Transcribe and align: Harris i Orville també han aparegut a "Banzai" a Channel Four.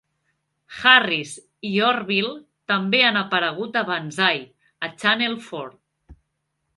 Harris 0.83 1.33
i 1.71 1.73
Orville 1.89 2.31
també 2.73 3.01
han 3.09 3.19
aparegut 3.21 3.77
a 3.81 3.83
"Banzai" 3.91 4.41
a 4.89 4.89
Channel 5.05 5.37
Four. 5.51 5.69